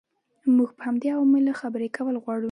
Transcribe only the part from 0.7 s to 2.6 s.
په همدې عواملو خبرې کول غواړو.